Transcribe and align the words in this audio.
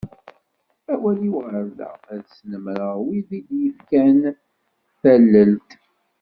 Awal-iw 0.93 1.35
ɣer 1.47 1.65
da, 1.77 1.91
ad 2.13 2.23
snemmreɣ 2.27 2.95
wid 3.05 3.23
d 3.25 3.29
tid 3.29 3.33
i 3.47 3.55
yi-d-yefkan 3.61 4.19
tallelt. 5.01 5.71